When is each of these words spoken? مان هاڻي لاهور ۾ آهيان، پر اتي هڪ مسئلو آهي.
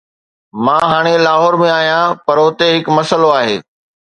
مان 0.67 0.85
هاڻي 0.91 1.11
لاهور 1.25 1.57
۾ 1.63 1.69
آهيان، 1.75 2.17
پر 2.25 2.37
اتي 2.47 2.67
هڪ 2.75 2.85
مسئلو 2.99 3.29
آهي. 3.39 3.57